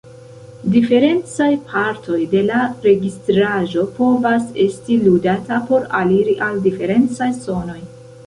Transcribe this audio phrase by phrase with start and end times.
[0.75, 7.79] Diferencaj partoj de la registraĵo povas esti ludata por aliri al diferencaj sonoj.